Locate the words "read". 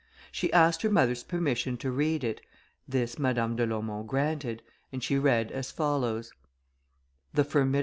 1.91-2.23, 5.19-5.51